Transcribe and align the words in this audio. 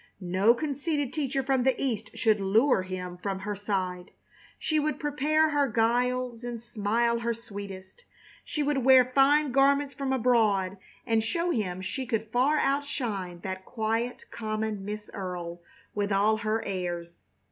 No 0.19 0.55
conceited 0.55 1.13
teacher 1.13 1.43
from 1.43 1.61
the 1.61 1.79
East 1.79 2.09
should 2.17 2.39
lure 2.41 2.81
him 2.81 3.17
from 3.21 3.37
her 3.41 3.55
side. 3.55 4.09
She 4.57 4.79
would 4.79 4.99
prepare 4.99 5.49
her 5.51 5.67
guiles 5.67 6.43
and 6.43 6.59
smile 6.59 7.19
her 7.19 7.35
sweetest. 7.35 8.05
She 8.43 8.63
would 8.63 8.79
wear 8.79 9.05
fine 9.13 9.51
garments 9.51 9.93
from 9.93 10.11
abroad, 10.11 10.79
and 11.05 11.23
show 11.23 11.51
him 11.51 11.81
she 11.81 12.07
could 12.07 12.31
far 12.31 12.57
outshine 12.57 13.41
that 13.43 13.63
quiet, 13.63 14.25
common 14.31 14.83
Miss 14.83 15.07
Earle, 15.13 15.61
with 15.93 16.11
all 16.11 16.37
her 16.37 16.63
airs. 16.65 17.21